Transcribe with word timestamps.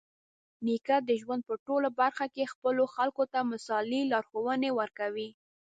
نیکه 0.65 0.97
د 1.09 1.09
ژوند 1.21 1.41
په 1.49 1.55
ټولو 1.65 1.87
برخه 2.01 2.25
کې 2.33 2.51
خپلو 2.53 2.83
خلکو 2.95 3.23
ته 3.31 3.39
مثالي 3.51 4.01
لارښوونې 4.11 4.69
ورکوي. 4.79 5.29